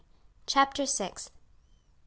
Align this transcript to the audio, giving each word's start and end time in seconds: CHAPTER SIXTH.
CHAPTER 0.47 0.87
SIXTH. 0.87 1.31